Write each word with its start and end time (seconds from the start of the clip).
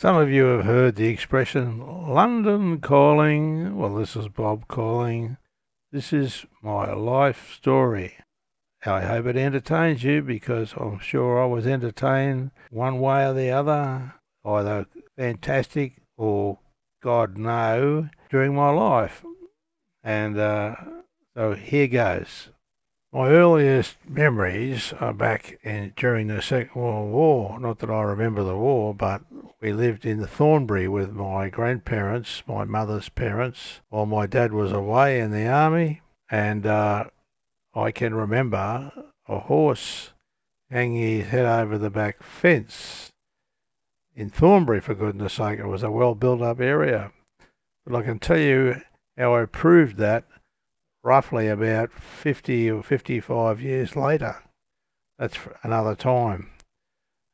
Some 0.00 0.16
of 0.16 0.30
you 0.30 0.44
have 0.44 0.64
heard 0.64 0.96
the 0.96 1.08
expression 1.08 2.08
London 2.08 2.80
calling. 2.80 3.76
Well, 3.76 3.96
this 3.96 4.16
is 4.16 4.28
Bob 4.28 4.66
calling. 4.66 5.36
This 5.92 6.14
is 6.14 6.46
my 6.62 6.94
life 6.94 7.52
story. 7.52 8.14
I 8.86 9.02
hope 9.02 9.26
it 9.26 9.36
entertains 9.36 10.02
you 10.02 10.22
because 10.22 10.72
I'm 10.74 11.00
sure 11.00 11.42
I 11.42 11.44
was 11.44 11.66
entertained 11.66 12.52
one 12.70 12.98
way 12.98 13.26
or 13.26 13.34
the 13.34 13.50
other, 13.50 14.14
either 14.42 14.86
fantastic 15.18 16.00
or 16.16 16.60
God 17.02 17.36
no, 17.36 18.08
during 18.30 18.54
my 18.54 18.70
life. 18.70 19.22
And 20.02 20.38
uh, 20.38 20.76
so 21.36 21.52
here 21.52 21.88
goes. 21.88 22.48
My 23.12 23.28
earliest 23.28 23.98
memories 24.08 24.94
are 24.98 25.12
back 25.12 25.58
in, 25.62 25.92
during 25.94 26.28
the 26.28 26.40
Second 26.40 26.80
World 26.80 27.12
War. 27.12 27.60
Not 27.60 27.80
that 27.80 27.90
I 27.90 28.00
remember 28.00 28.42
the 28.42 28.56
war, 28.56 28.94
but 28.94 29.20
we 29.60 29.72
lived 29.72 30.06
in 30.06 30.26
Thornbury 30.26 30.88
with 30.88 31.12
my 31.12 31.50
grandparents, 31.50 32.42
my 32.46 32.64
mother's 32.64 33.10
parents, 33.10 33.80
while 33.90 34.06
my 34.06 34.26
dad 34.26 34.52
was 34.52 34.72
away 34.72 35.20
in 35.20 35.30
the 35.30 35.46
army. 35.46 36.00
And 36.30 36.64
uh, 36.64 37.04
I 37.74 37.90
can 37.90 38.14
remember 38.14 38.90
a 39.28 39.38
horse 39.38 40.12
hanging 40.70 41.18
his 41.20 41.28
head 41.28 41.44
over 41.44 41.76
the 41.76 41.90
back 41.90 42.22
fence 42.22 43.10
in 44.14 44.30
Thornbury, 44.30 44.80
for 44.80 44.94
goodness 44.94 45.34
sake. 45.34 45.58
It 45.58 45.66
was 45.66 45.82
a 45.82 45.90
well 45.90 46.14
built 46.14 46.42
up 46.42 46.60
area. 46.60 47.12
But 47.84 47.96
I 47.96 48.02
can 48.02 48.18
tell 48.18 48.38
you 48.38 48.80
how 49.18 49.34
I 49.34 49.44
proved 49.44 49.96
that 49.98 50.24
roughly 51.02 51.48
about 51.48 51.92
50 51.92 52.70
or 52.70 52.82
55 52.82 53.60
years 53.60 53.96
later. 53.96 54.36
That's 55.18 55.38
another 55.62 55.94
time. 55.94 56.50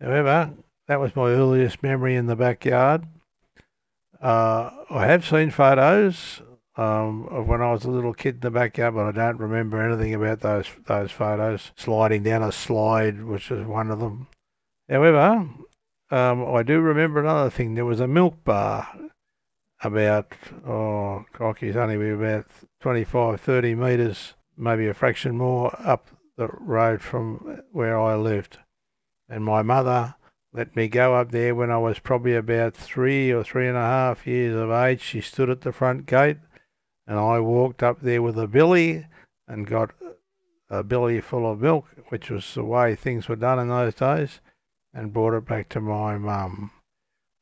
However, 0.00 0.52
that 0.88 1.00
was 1.00 1.14
my 1.16 1.30
earliest 1.30 1.82
memory 1.82 2.16
in 2.16 2.26
the 2.26 2.36
backyard. 2.36 3.04
Uh, 4.20 4.70
I 4.90 5.06
have 5.06 5.26
seen 5.26 5.50
photos 5.50 6.42
um, 6.76 7.26
of 7.28 7.46
when 7.46 7.60
I 7.60 7.72
was 7.72 7.84
a 7.84 7.90
little 7.90 8.14
kid 8.14 8.36
in 8.36 8.40
the 8.40 8.50
backyard, 8.50 8.94
but 8.94 9.06
I 9.06 9.12
don't 9.12 9.38
remember 9.38 9.82
anything 9.82 10.14
about 10.14 10.40
those 10.40 10.66
those 10.86 11.10
photos. 11.10 11.72
Sliding 11.76 12.22
down 12.22 12.42
a 12.42 12.52
slide, 12.52 13.22
which 13.22 13.50
was 13.50 13.66
one 13.66 13.90
of 13.90 14.00
them. 14.00 14.28
However, 14.88 15.48
um, 16.10 16.54
I 16.54 16.62
do 16.62 16.80
remember 16.80 17.20
another 17.20 17.50
thing. 17.50 17.74
There 17.74 17.84
was 17.84 18.00
a 18.00 18.06
milk 18.06 18.44
bar 18.44 18.88
about, 19.82 20.32
oh, 20.66 21.24
crikey, 21.32 21.72
only 21.74 22.10
about 22.10 22.46
25, 22.80 23.40
30 23.40 23.74
metres, 23.74 24.34
maybe 24.56 24.86
a 24.86 24.94
fraction 24.94 25.36
more 25.36 25.74
up 25.80 26.06
the 26.36 26.48
road 26.48 27.00
from 27.00 27.62
where 27.72 27.98
I 27.98 28.14
lived. 28.16 28.58
And 29.28 29.44
my 29.44 29.62
mother 29.62 30.14
let 30.52 30.76
me 30.76 30.88
go 30.88 31.14
up 31.14 31.30
there 31.30 31.54
when 31.54 31.70
I 31.70 31.78
was 31.78 31.98
probably 31.98 32.34
about 32.34 32.74
three 32.74 33.30
or 33.30 33.42
three 33.42 33.68
and 33.68 33.76
a 33.76 33.80
half 33.80 34.26
years 34.26 34.54
of 34.54 34.70
age. 34.70 35.00
She 35.00 35.20
stood 35.20 35.48
at 35.48 35.62
the 35.62 35.72
front 35.72 36.06
gate 36.06 36.38
and 37.06 37.18
I 37.18 37.40
walked 37.40 37.82
up 37.82 38.00
there 38.00 38.22
with 38.22 38.38
a 38.38 38.46
billy 38.46 39.06
and 39.48 39.66
got 39.66 39.90
a 40.70 40.82
billy 40.82 41.20
full 41.20 41.50
of 41.50 41.60
milk, 41.60 41.86
which 42.08 42.30
was 42.30 42.54
the 42.54 42.64
way 42.64 42.94
things 42.94 43.28
were 43.28 43.36
done 43.36 43.58
in 43.58 43.68
those 43.68 43.94
days, 43.94 44.40
and 44.94 45.12
brought 45.12 45.34
it 45.34 45.46
back 45.46 45.68
to 45.70 45.80
my 45.80 46.16
mum. 46.16 46.70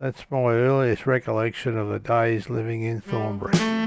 That's 0.00 0.24
my 0.30 0.52
earliest 0.52 1.06
recollection 1.06 1.78
of 1.78 1.88
the 1.88 2.00
days 2.00 2.50
living 2.50 2.82
in 2.82 3.00
mm. 3.00 3.04
Thornbury. 3.04 3.81